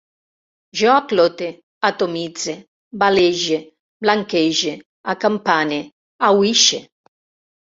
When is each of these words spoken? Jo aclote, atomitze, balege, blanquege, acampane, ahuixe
Jo 0.79 0.93
aclote, 0.93 1.49
atomitze, 1.89 2.55
balege, 3.03 3.59
blanquege, 4.07 4.73
acampane, 5.15 5.79
ahuixe 6.31 6.83